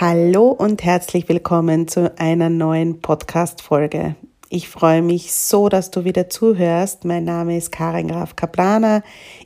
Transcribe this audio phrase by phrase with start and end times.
[0.00, 4.16] Hallo und herzlich willkommen zu einer neuen Podcast-Folge.
[4.48, 7.04] Ich freue mich so, dass du wieder zuhörst.
[7.04, 9.02] Mein Name ist Karin Graf Kaplaner.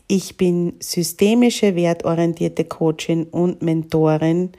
[0.06, 4.52] Ich bin systemische, wertorientierte Coachin und Mentorin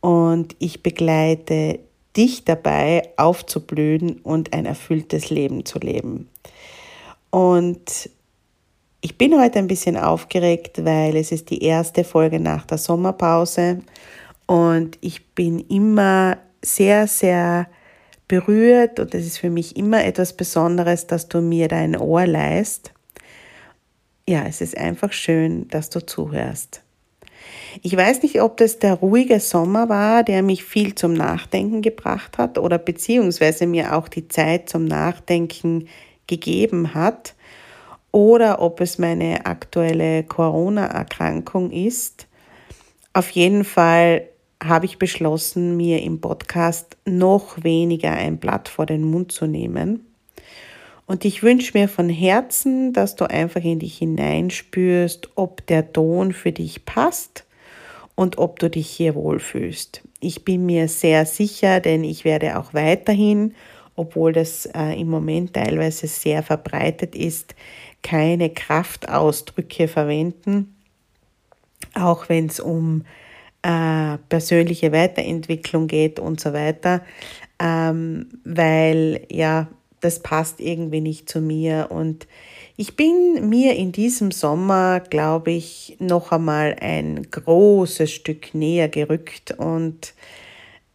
[0.00, 1.78] und ich begleite
[2.16, 6.28] dich dabei, aufzublühen und ein erfülltes Leben zu leben.
[7.30, 8.10] Und
[9.00, 13.82] ich bin heute ein bisschen aufgeregt, weil es ist die erste Folge nach der Sommerpause
[14.46, 17.68] und ich bin immer sehr, sehr
[18.28, 22.92] berührt und es ist für mich immer etwas Besonderes, dass du mir dein Ohr leist.
[24.28, 26.82] Ja, es ist einfach schön, dass du zuhörst.
[27.82, 32.38] Ich weiß nicht, ob das der ruhige Sommer war, der mich viel zum Nachdenken gebracht
[32.38, 35.86] hat oder beziehungsweise mir auch die Zeit zum Nachdenken
[36.26, 37.34] gegeben hat
[38.10, 42.26] oder ob es meine aktuelle Corona-Erkrankung ist.
[43.12, 44.28] Auf jeden Fall
[44.62, 50.06] habe ich beschlossen, mir im Podcast noch weniger ein Blatt vor den Mund zu nehmen.
[51.06, 56.32] Und ich wünsche mir von Herzen, dass du einfach in dich hineinspürst, ob der Ton
[56.32, 57.44] für dich passt
[58.16, 60.02] und ob du dich hier wohlfühlst.
[60.20, 63.54] Ich bin mir sehr sicher, denn ich werde auch weiterhin,
[63.94, 67.54] obwohl das äh, im Moment teilweise sehr verbreitet ist,
[68.02, 70.74] keine Kraftausdrücke verwenden,
[71.94, 73.04] auch wenn es um
[73.66, 77.02] äh, persönliche Weiterentwicklung geht und so weiter,
[77.58, 79.66] ähm, weil ja,
[80.00, 81.88] das passt irgendwie nicht zu mir.
[81.90, 82.28] Und
[82.76, 89.50] ich bin mir in diesem Sommer, glaube ich, noch einmal ein großes Stück näher gerückt.
[89.58, 90.14] Und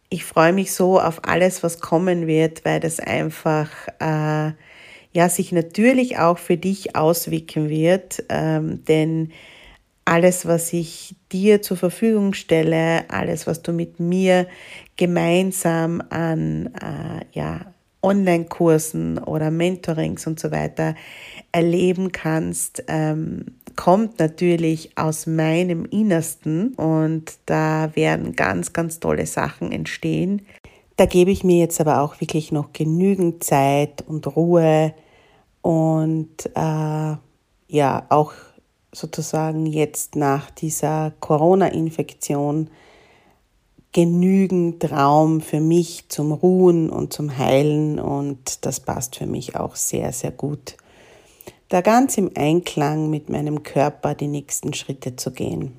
[0.08, 3.68] ich freue mich so auf alles, was kommen wird, weil das einfach
[4.00, 4.52] äh,
[5.12, 9.32] ja sich natürlich auch für dich auswirken wird, ähm, denn
[10.04, 14.46] alles, was ich dir zur Verfügung stelle, alles, was du mit mir
[14.96, 20.96] gemeinsam an äh, ja, Online-Kursen oder Mentorings und so weiter
[21.52, 23.46] erleben kannst, ähm,
[23.76, 30.42] kommt natürlich aus meinem Innersten und da werden ganz, ganz tolle Sachen entstehen.
[30.96, 34.94] Da gebe ich mir jetzt aber auch wirklich noch genügend Zeit und Ruhe
[35.62, 37.16] und äh,
[37.68, 38.32] ja, auch
[38.92, 42.68] sozusagen jetzt nach dieser Corona-Infektion
[43.92, 49.76] genügend Raum für mich zum Ruhen und zum Heilen und das passt für mich auch
[49.76, 50.76] sehr, sehr gut.
[51.68, 55.72] Da ganz im Einklang mit meinem Körper die nächsten Schritte zu gehen.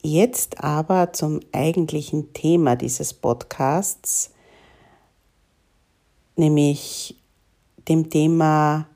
[0.00, 4.30] Jetzt aber zum eigentlichen Thema dieses Podcasts,
[6.36, 7.16] nämlich
[7.88, 8.86] dem Thema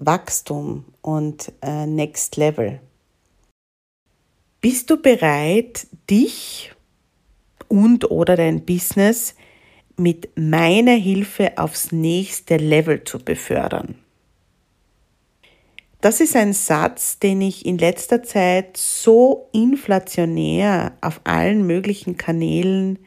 [0.00, 2.80] Wachstum und äh, Next Level.
[4.60, 6.72] Bist du bereit, dich
[7.68, 9.34] und oder dein Business
[9.96, 13.94] mit meiner Hilfe aufs nächste Level zu befördern?
[16.00, 22.98] Das ist ein Satz, den ich in letzter Zeit so inflationär auf allen möglichen Kanälen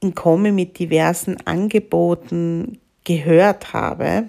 [0.00, 4.24] in Komme mit diversen Angeboten gehört habe,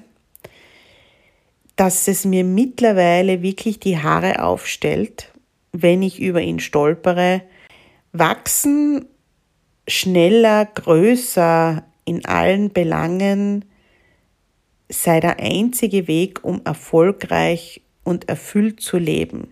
[1.75, 5.31] dass es mir mittlerweile wirklich die Haare aufstellt,
[5.71, 7.41] wenn ich über ihn stolpere.
[8.11, 9.05] Wachsen
[9.87, 13.65] schneller, größer in allen Belangen
[14.89, 19.51] sei der einzige Weg, um erfolgreich und erfüllt zu leben.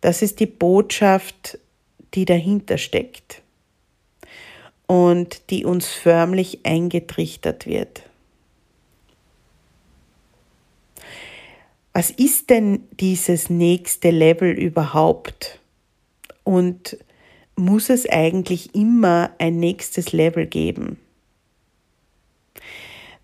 [0.00, 1.58] Das ist die Botschaft,
[2.14, 3.42] die dahinter steckt
[4.86, 8.02] und die uns förmlich eingetrichtert wird.
[11.96, 15.60] Was ist denn dieses nächste Level überhaupt?
[16.44, 16.98] Und
[17.56, 20.98] muss es eigentlich immer ein nächstes Level geben?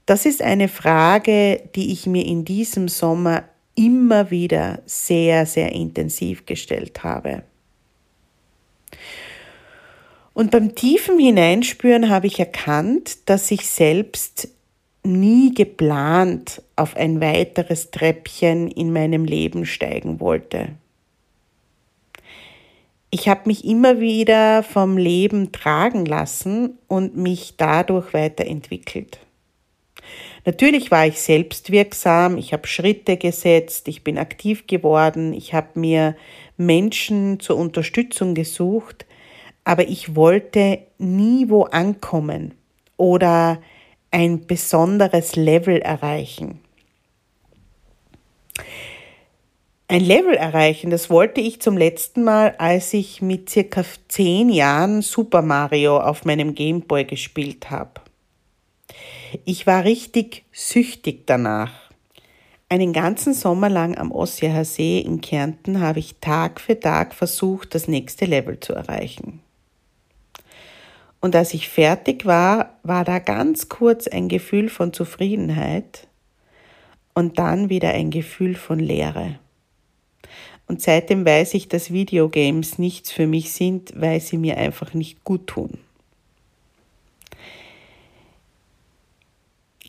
[0.06, 6.46] Das ist eine Frage, die ich mir in diesem Sommer immer wieder sehr, sehr intensiv
[6.46, 7.42] gestellt habe.
[10.32, 14.48] Und beim tiefen Hineinspüren habe ich erkannt, dass ich selbst
[15.04, 20.70] nie geplant auf ein weiteres Treppchen in meinem Leben steigen wollte.
[23.10, 29.18] Ich habe mich immer wieder vom Leben tragen lassen und mich dadurch weiterentwickelt.
[30.44, 36.16] Natürlich war ich selbstwirksam, ich habe Schritte gesetzt, ich bin aktiv geworden, ich habe mir
[36.56, 39.06] Menschen zur Unterstützung gesucht,
[39.64, 42.54] aber ich wollte nie wo ankommen
[42.96, 43.60] oder
[44.12, 46.60] ein besonderes Level erreichen.
[49.88, 55.02] Ein Level erreichen, das wollte ich zum letzten Mal, als ich mit circa zehn Jahren
[55.02, 58.00] Super Mario auf meinem Gameboy gespielt habe.
[59.44, 61.72] Ich war richtig süchtig danach.
[62.68, 67.74] Einen ganzen Sommer lang am Ossiacher See in Kärnten habe ich Tag für Tag versucht,
[67.74, 69.40] das nächste Level zu erreichen.
[71.22, 76.08] Und als ich fertig war, war da ganz kurz ein Gefühl von Zufriedenheit
[77.14, 79.38] und dann wieder ein Gefühl von Leere.
[80.66, 85.22] Und seitdem weiß ich, dass Videogames nichts für mich sind, weil sie mir einfach nicht
[85.22, 85.78] gut tun.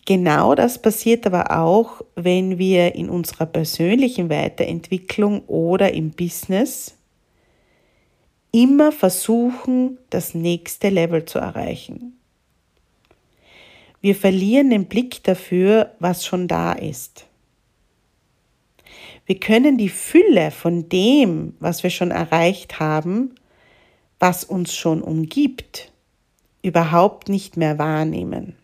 [0.06, 6.95] Genau das passiert aber auch, wenn wir in unserer persönlichen Weiterentwicklung oder im Business
[8.53, 12.17] immer versuchen, das nächste Level zu erreichen.
[14.00, 17.25] Wir verlieren den Blick dafür, was schon da ist.
[19.25, 23.33] Wir können die Fülle von dem, was wir schon erreicht haben,
[24.19, 25.91] was uns schon umgibt,
[26.61, 28.56] überhaupt nicht mehr wahrnehmen.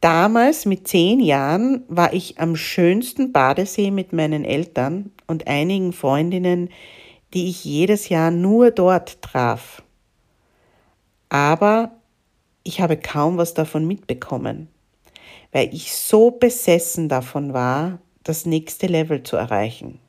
[0.00, 6.70] Damals mit zehn Jahren war ich am schönsten Badesee mit meinen Eltern und einigen Freundinnen,
[7.36, 9.82] die ich jedes Jahr nur dort traf.
[11.28, 11.90] Aber
[12.62, 14.68] ich habe kaum was davon mitbekommen,
[15.52, 20.00] weil ich so besessen davon war, das nächste Level zu erreichen.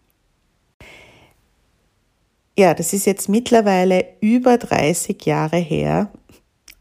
[2.58, 6.10] Ja, das ist jetzt mittlerweile über 30 Jahre her.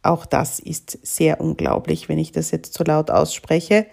[0.03, 3.87] Auch das ist sehr unglaublich, wenn ich das jetzt so laut ausspreche.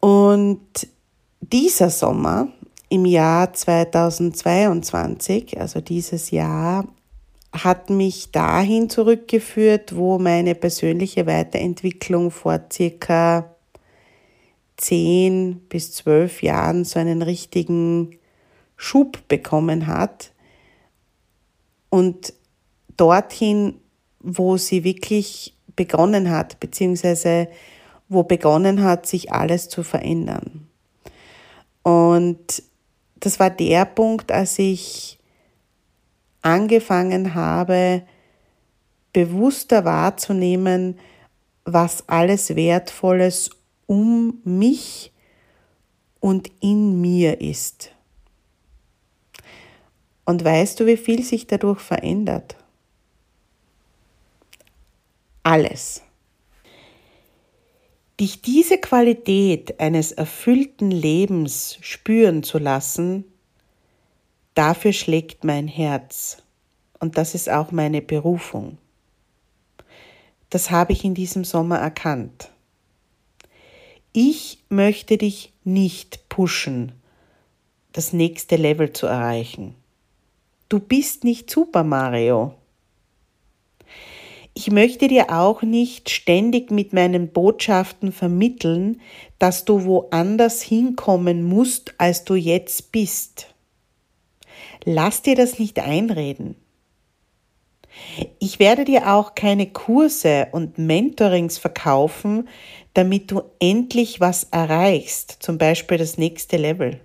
[0.00, 0.86] Und
[1.40, 2.48] dieser Sommer
[2.90, 6.86] im Jahr 2022, also dieses Jahr,
[7.52, 13.56] hat mich dahin zurückgeführt, wo meine persönliche Weiterentwicklung vor circa
[14.76, 18.18] 10 bis 12 Jahren so einen richtigen
[18.76, 20.32] Schub bekommen hat.
[21.90, 22.34] Und
[22.96, 23.80] dorthin,
[24.20, 27.48] wo sie wirklich begonnen hat, beziehungsweise
[28.08, 30.68] wo begonnen hat, sich alles zu verändern.
[31.82, 32.62] Und
[33.20, 35.18] das war der Punkt, als ich
[36.42, 38.02] angefangen habe,
[39.12, 40.98] bewusster wahrzunehmen,
[41.64, 43.50] was alles Wertvolles
[43.86, 45.12] um mich
[46.20, 47.92] und in mir ist.
[50.24, 52.56] Und weißt du, wie viel sich dadurch verändert?
[55.42, 56.02] Alles.
[58.20, 63.24] Dich diese Qualität eines erfüllten Lebens spüren zu lassen,
[64.52, 66.42] dafür schlägt mein Herz
[66.98, 68.76] und das ist auch meine Berufung.
[70.50, 72.50] Das habe ich in diesem Sommer erkannt.
[74.12, 76.92] Ich möchte dich nicht pushen,
[77.92, 79.76] das nächste Level zu erreichen.
[80.68, 82.54] Du bist nicht Super Mario.
[84.54, 89.00] Ich möchte dir auch nicht ständig mit meinen Botschaften vermitteln,
[89.38, 93.54] dass du woanders hinkommen musst, als du jetzt bist.
[94.84, 96.56] Lass dir das nicht einreden.
[98.38, 102.48] Ich werde dir auch keine Kurse und Mentorings verkaufen,
[102.94, 107.00] damit du endlich was erreichst, zum Beispiel das nächste Level.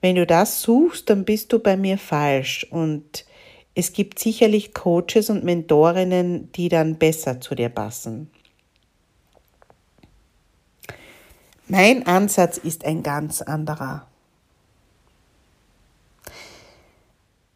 [0.00, 3.24] Wenn du das suchst, dann bist du bei mir falsch und
[3.78, 8.30] Es gibt sicherlich Coaches und Mentorinnen, die dann besser zu dir passen.
[11.68, 14.06] Mein Ansatz ist ein ganz anderer.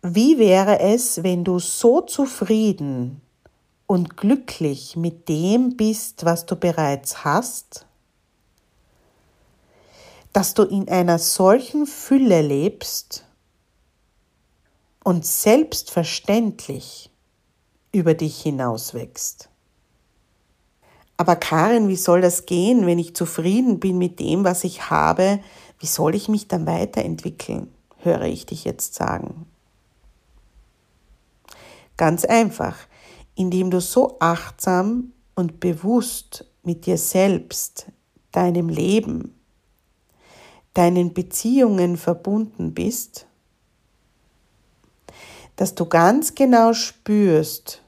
[0.03, 3.23] Wie wäre es, wenn du so zufrieden
[3.87, 7.87] und glücklich mit dem bist, was du bereits hast,
[10.35, 13.25] dass du in einer solchen Fülle lebst
[15.05, 17.11] und selbstverständlich
[17.93, 19.49] über dich hinauswächst.
[21.17, 25.41] Aber Karin, wie soll das gehen, wenn ich zufrieden bin mit dem, was ich habe?
[25.79, 27.73] Wie soll ich mich dann weiterentwickeln?
[28.03, 29.47] höre ich dich jetzt sagen.
[31.97, 32.77] Ganz einfach,
[33.35, 37.87] indem du so achtsam und bewusst mit dir selbst,
[38.33, 39.35] deinem Leben,
[40.75, 43.27] deinen Beziehungen verbunden bist,
[45.61, 47.83] dass du ganz genau spürst,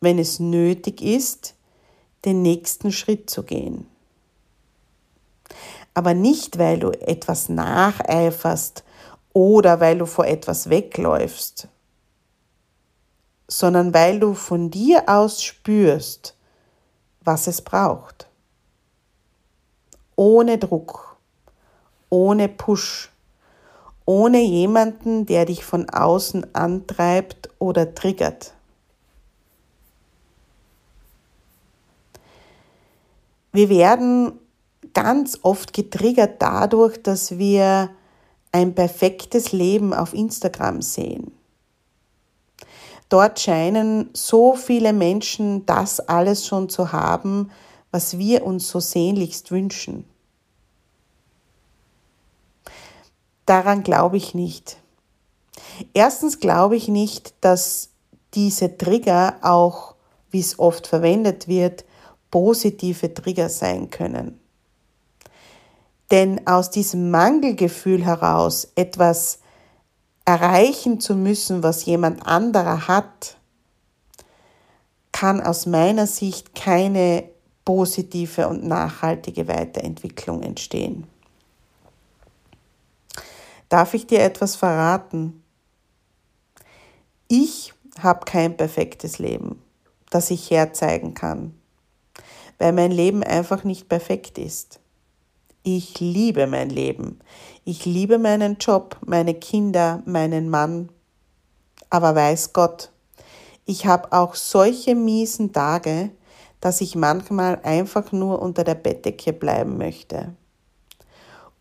[0.00, 1.54] wenn es nötig ist,
[2.24, 3.86] den nächsten Schritt zu gehen.
[5.94, 8.82] Aber nicht, weil du etwas nacheiferst
[9.32, 11.68] oder weil du vor etwas wegläufst,
[13.46, 16.36] sondern weil du von dir aus spürst,
[17.20, 18.26] was es braucht.
[20.16, 21.18] Ohne Druck,
[22.10, 23.12] ohne Push,
[24.06, 28.52] ohne jemanden, der dich von außen antreibt oder triggert.
[33.52, 34.32] Wir werden
[34.94, 37.90] ganz oft getriggert dadurch, dass wir
[38.52, 41.32] ein perfektes Leben auf Instagram sehen.
[43.08, 47.50] Dort scheinen so viele Menschen das alles schon zu haben,
[47.90, 50.04] was wir uns so sehnlichst wünschen.
[53.46, 54.78] Daran glaube ich nicht.
[55.92, 57.90] Erstens glaube ich nicht, dass
[58.34, 59.94] diese Trigger auch,
[60.30, 61.84] wie es oft verwendet wird,
[62.30, 64.40] positive Trigger sein können.
[66.10, 69.38] Denn aus diesem Mangelgefühl heraus etwas
[70.24, 73.36] erreichen zu müssen, was jemand anderer hat,
[75.12, 77.24] kann aus meiner Sicht keine
[77.64, 81.06] positive und nachhaltige Weiterentwicklung entstehen.
[83.74, 85.42] Darf ich dir etwas verraten?
[87.26, 89.60] Ich habe kein perfektes Leben,
[90.10, 91.58] das ich herzeigen kann,
[92.60, 94.78] weil mein Leben einfach nicht perfekt ist.
[95.64, 97.18] Ich liebe mein Leben.
[97.64, 100.90] Ich liebe meinen Job, meine Kinder, meinen Mann.
[101.90, 102.92] Aber weiß Gott,
[103.66, 106.10] ich habe auch solche miesen Tage,
[106.60, 110.36] dass ich manchmal einfach nur unter der Bettdecke bleiben möchte.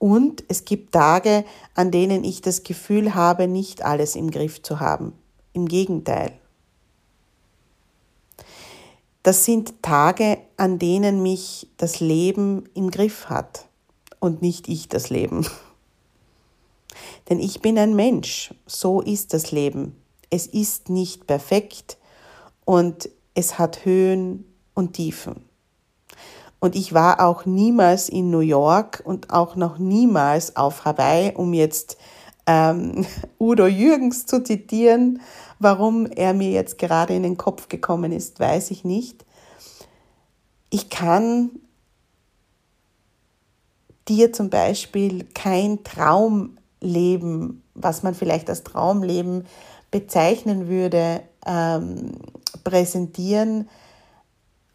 [0.04, 1.46] Und es gibt Tage,
[1.76, 5.14] an denen ich das Gefühl habe, nicht alles im Griff zu haben.
[5.54, 6.38] Im Gegenteil.
[9.24, 13.70] Das sind Tage, an denen mich das Leben im Griff hat
[14.20, 15.48] und nicht ich das Leben.
[17.30, 19.96] Denn ich bin ein Mensch, so ist das Leben.
[20.30, 21.98] Es ist nicht perfekt
[22.66, 24.44] und es hat Höhen
[24.74, 25.53] und Tiefen.
[26.64, 31.54] Und ich war auch niemals in New York und auch noch niemals auf Hawaii, um
[31.54, 31.98] jetzt
[32.48, 33.06] ähm,
[33.38, 35.20] Udo Jürgens zu zitieren.
[35.60, 39.26] Warum er mir jetzt gerade in den Kopf gekommen ist, weiß ich nicht.
[40.70, 41.50] Ich kann
[44.08, 49.46] dir zum Beispiel kein Traumleben, was man vielleicht als Traumleben
[49.92, 52.14] bezeichnen würde, ähm,
[52.64, 53.68] präsentieren,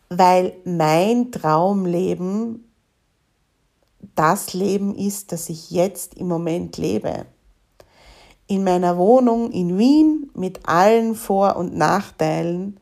[0.08, 2.64] weil mein Traumleben
[4.14, 7.26] das Leben ist, das ich jetzt im Moment lebe.
[8.46, 12.80] In meiner Wohnung in Wien mit allen Vor- und Nachteilen,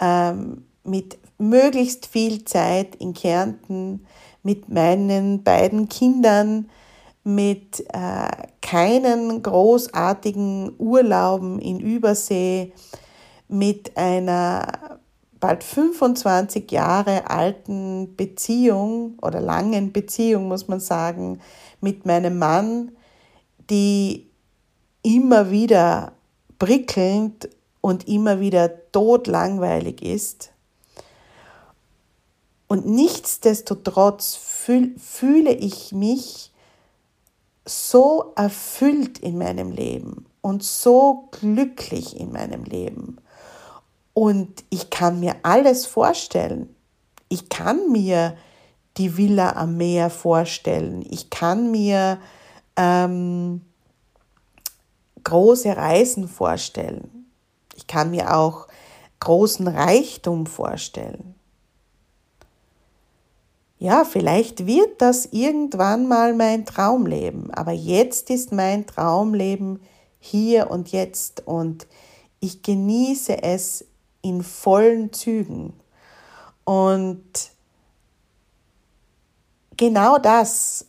[0.00, 4.06] ähm, mit möglichst viel Zeit in Kärnten,
[4.42, 6.70] mit meinen beiden Kindern,
[7.24, 8.28] mit äh,
[8.60, 12.72] keinen großartigen Urlauben in Übersee,
[13.48, 14.66] mit einer
[15.44, 21.38] bald 25 Jahre alten Beziehung oder langen Beziehung, muss man sagen,
[21.82, 22.92] mit meinem Mann,
[23.68, 24.30] die
[25.02, 26.12] immer wieder
[26.58, 27.50] prickelnd
[27.82, 30.50] und immer wieder todlangweilig ist.
[32.66, 36.52] Und nichtsdestotrotz fühle ich mich
[37.66, 43.18] so erfüllt in meinem Leben und so glücklich in meinem Leben.
[44.14, 46.74] Und ich kann mir alles vorstellen.
[47.28, 48.36] Ich kann mir
[48.96, 51.04] die Villa am Meer vorstellen.
[51.10, 52.18] Ich kann mir
[52.76, 53.62] ähm,
[55.24, 57.26] große Reisen vorstellen.
[57.74, 58.68] Ich kann mir auch
[59.18, 61.34] großen Reichtum vorstellen.
[63.78, 69.80] Ja, vielleicht wird das irgendwann mal mein Traumleben, aber jetzt ist mein Traumleben
[70.20, 71.86] hier und jetzt und
[72.40, 73.84] ich genieße es
[74.24, 75.74] in vollen Zügen.
[76.64, 77.22] Und
[79.76, 80.86] genau das,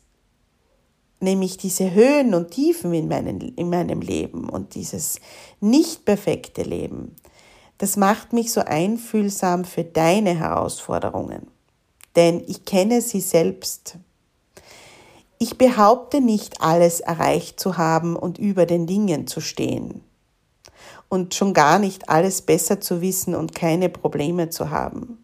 [1.20, 5.20] nämlich diese Höhen und Tiefen in, meinen, in meinem Leben und dieses
[5.60, 7.15] nicht perfekte Leben,
[7.77, 11.48] das macht mich so einfühlsam für deine Herausforderungen.
[12.15, 13.98] Denn ich kenne sie selbst.
[15.39, 20.04] Ich behaupte nicht, alles erreicht zu haben und über den Dingen zu stehen.
[21.09, 25.24] Und schon gar nicht alles besser zu wissen und keine Probleme zu haben.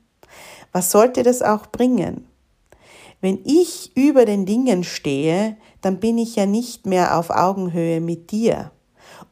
[0.72, 2.28] Was sollte das auch bringen?
[3.20, 8.32] Wenn ich über den Dingen stehe, dann bin ich ja nicht mehr auf Augenhöhe mit
[8.32, 8.72] dir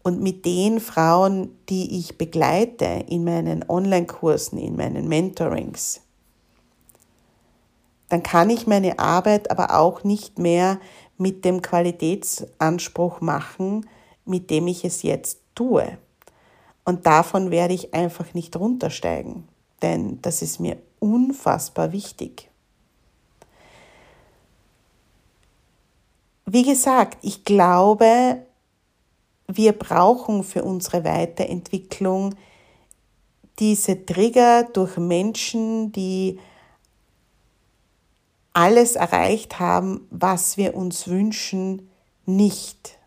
[0.03, 6.01] und mit den Frauen, die ich begleite in meinen Online-Kursen, in meinen Mentorings.
[8.10, 10.79] Dann kann ich meine Arbeit aber auch nicht mehr
[11.18, 13.88] mit dem Qualitätsanspruch machen,
[14.25, 15.98] mit dem ich es jetzt tue.
[16.84, 19.48] Und davon werde ich einfach nicht runtersteigen,
[19.82, 22.50] denn das ist mir unfassbar wichtig.
[26.46, 28.44] Wie gesagt, ich glaube,
[29.48, 32.36] wir brauchen für unsere Weiterentwicklung
[33.60, 36.40] diese Trigger durch Menschen, die
[38.54, 41.90] alles erreicht haben, was wir uns wünschen,
[42.26, 42.99] nicht.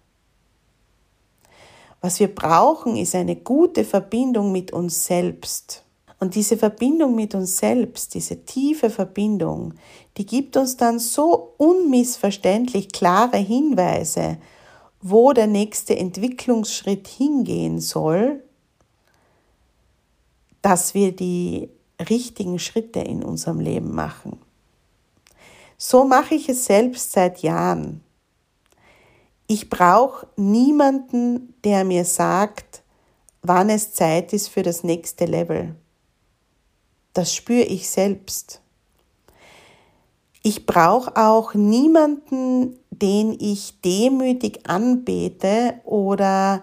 [2.03, 5.85] Was wir brauchen, ist eine gute Verbindung mit uns selbst.
[6.19, 9.75] Und diese Verbindung mit uns selbst, diese tiefe Verbindung,
[10.17, 14.39] die gibt uns dann so unmissverständlich klare Hinweise,
[15.01, 18.43] wo der nächste Entwicklungsschritt hingehen soll,
[20.61, 21.71] dass wir die
[22.09, 24.39] richtigen Schritte in unserem Leben machen.
[25.77, 28.03] So mache ich es selbst seit Jahren.
[29.55, 32.83] Ich brauche niemanden, der mir sagt,
[33.43, 35.77] wann es Zeit ist für das nächste Level.
[37.13, 38.63] Das spüre ich selbst.
[40.43, 46.63] Ich brauche auch niemanden, den ich demütig anbete oder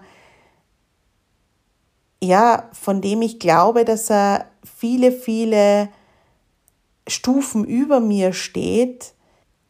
[2.20, 5.90] ja, von dem ich glaube, dass er viele, viele
[7.06, 9.14] Stufen über mir steht,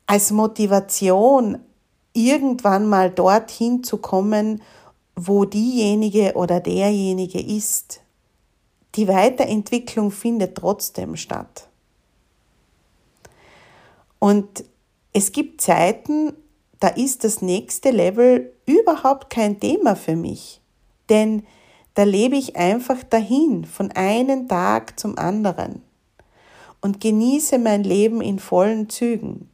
[0.06, 1.58] als Motivation,
[2.28, 4.62] irgendwann mal dorthin zu kommen,
[5.16, 8.00] wo diejenige oder derjenige ist.
[8.94, 11.68] Die Weiterentwicklung findet trotzdem statt.
[14.18, 14.64] Und
[15.12, 16.32] es gibt Zeiten,
[16.78, 20.60] da ist das nächste Level überhaupt kein Thema für mich.
[21.08, 21.44] Denn
[21.94, 25.82] da lebe ich einfach dahin, von einem Tag zum anderen
[26.80, 29.49] und genieße mein Leben in vollen Zügen.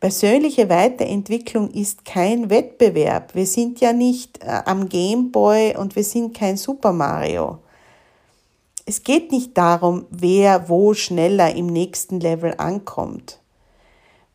[0.00, 3.34] Persönliche Weiterentwicklung ist kein Wettbewerb.
[3.34, 7.58] Wir sind ja nicht äh, am Gameboy und wir sind kein Super Mario.
[8.86, 13.40] Es geht nicht darum, wer wo schneller im nächsten Level ankommt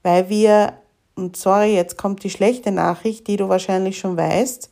[0.04, 0.74] weil wir,
[1.16, 4.70] und sorry, jetzt kommt die schlechte Nachricht, die du wahrscheinlich schon weißt,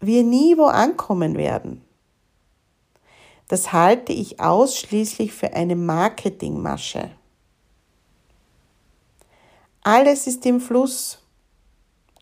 [0.00, 1.82] wir nie wo ankommen werden.
[3.48, 7.10] Das halte ich ausschließlich für eine Marketingmasche.
[9.86, 11.20] Alles ist im Fluss.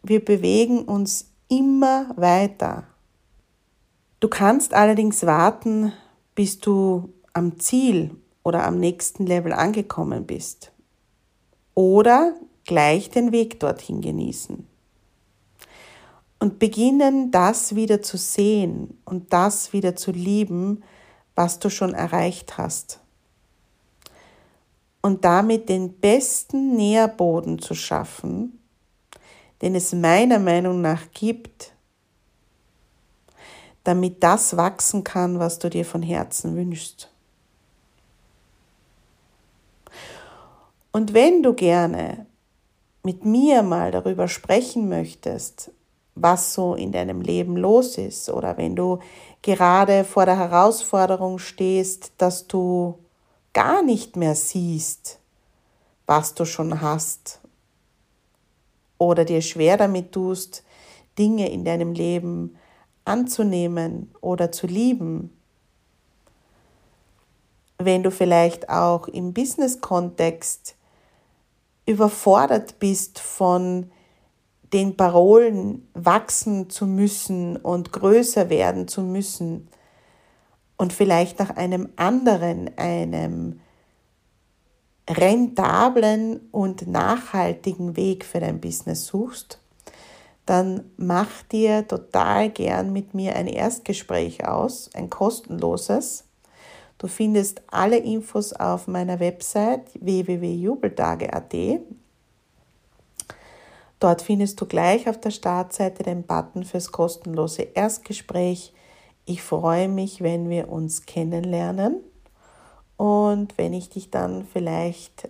[0.02, 2.86] Wir bewegen uns immer weiter.
[4.20, 5.94] Du kannst allerdings warten,
[6.34, 10.72] bis du am Ziel oder am nächsten Level angekommen bist
[11.72, 12.34] oder
[12.66, 14.66] gleich den Weg dorthin genießen.
[16.40, 20.84] Und beginnen das wieder zu sehen und das wieder zu lieben,
[21.34, 23.00] was du schon erreicht hast.
[25.04, 28.58] Und damit den besten Nährboden zu schaffen,
[29.60, 31.74] den es meiner Meinung nach gibt,
[33.84, 37.10] damit das wachsen kann, was du dir von Herzen wünschst.
[40.90, 42.24] Und wenn du gerne
[43.02, 45.70] mit mir mal darüber sprechen möchtest,
[46.14, 49.00] was so in deinem Leben los ist, oder wenn du
[49.42, 53.03] gerade vor der Herausforderung stehst, dass du
[53.54, 55.18] gar nicht mehr siehst,
[56.06, 57.40] was du schon hast,
[58.98, 60.64] oder dir schwer damit tust,
[61.18, 62.56] Dinge in deinem Leben
[63.04, 65.36] anzunehmen oder zu lieben,
[67.78, 70.76] wenn du vielleicht auch im Business-Kontext
[71.86, 73.90] überfordert bist von
[74.72, 79.68] den Parolen wachsen zu müssen und größer werden zu müssen,
[80.76, 83.60] und vielleicht nach einem anderen, einem
[85.08, 89.60] rentablen und nachhaltigen Weg für dein Business suchst,
[90.46, 96.24] dann mach dir total gern mit mir ein Erstgespräch aus, ein kostenloses.
[96.98, 101.54] Du findest alle Infos auf meiner Website www.jubeltage.at.
[104.00, 108.74] Dort findest du gleich auf der Startseite den Button fürs kostenlose Erstgespräch.
[109.26, 112.00] Ich freue mich, wenn wir uns kennenlernen
[112.96, 115.28] und wenn ich dich dann vielleicht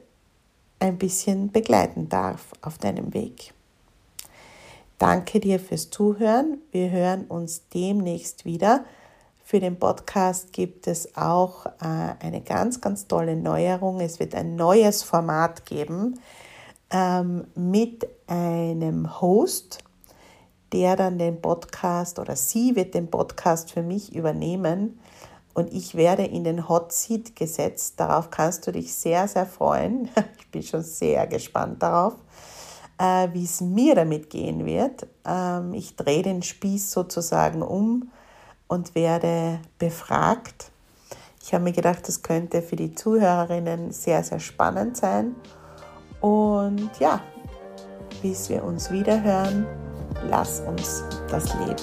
[0.80, 3.54] ein bisschen begleiten darf auf deinem Weg.
[4.98, 6.58] Danke dir fürs Zuhören.
[6.72, 8.84] Wir hören uns demnächst wieder.
[9.42, 14.00] Für den Podcast gibt es auch äh, eine ganz, ganz tolle Neuerung.
[14.00, 16.18] Es wird ein neues Format geben
[16.90, 19.78] ähm, mit einem Host,
[20.74, 24.98] der dann den Podcast oder sie wird den Podcast für mich übernehmen
[25.54, 27.94] und ich werde in den Hot Seat gesetzt.
[27.98, 30.10] Darauf kannst du dich sehr, sehr freuen.
[30.38, 32.14] Ich bin schon sehr gespannt darauf,
[32.96, 35.06] äh, wie es mir damit gehen wird.
[35.24, 38.12] Ähm, ich drehe den Spieß sozusagen um
[38.68, 40.70] und werde befragt.
[41.42, 45.34] Ich habe mir gedacht, das könnte für die Zuhörerinnen sehr, sehr spannend sein.
[46.20, 47.20] Und ja,
[48.22, 49.66] bis wir uns wieder hören,
[50.30, 51.76] lass uns das Leben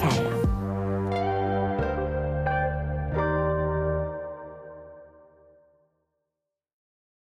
[0.00, 0.29] feiern.